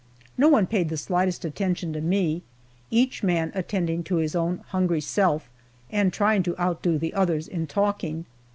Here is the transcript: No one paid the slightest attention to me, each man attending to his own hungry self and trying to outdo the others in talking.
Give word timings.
No 0.35 0.49
one 0.49 0.65
paid 0.65 0.89
the 0.89 0.97
slightest 0.97 1.45
attention 1.45 1.93
to 1.93 2.01
me, 2.01 2.41
each 2.89 3.21
man 3.21 3.51
attending 3.53 4.03
to 4.05 4.15
his 4.15 4.35
own 4.35 4.63
hungry 4.69 4.99
self 4.99 5.47
and 5.91 6.11
trying 6.11 6.41
to 6.41 6.59
outdo 6.59 6.97
the 6.97 7.13
others 7.13 7.47
in 7.47 7.67
talking. 7.67 8.25